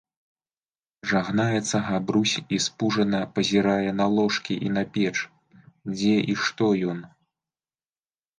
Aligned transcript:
Жагнаецца 1.09 1.77
Габрусь 1.89 2.33
i 2.57 2.59
спужана 2.67 3.19
пазiрае 3.35 3.91
на 3.99 4.05
ложкi 4.15 4.55
i 4.69 4.73
на 4.79 4.83
печ, 4.97 5.15
дзе 5.95 6.15
i 6.35 6.39
што 6.47 6.67
ён? 6.95 6.99